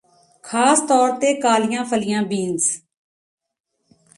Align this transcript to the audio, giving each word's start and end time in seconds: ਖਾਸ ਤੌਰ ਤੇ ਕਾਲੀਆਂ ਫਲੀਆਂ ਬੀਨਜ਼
ਖਾਸ 0.43 0.79
ਤੌਰ 0.79 1.11
ਤੇ 1.11 1.33
ਕਾਲੀਆਂ 1.33 1.83
ਫਲੀਆਂ 1.83 2.21
ਬੀਨਜ਼ 2.21 2.69